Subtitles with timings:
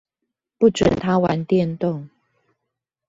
[0.57, 2.09] 不准他玩電動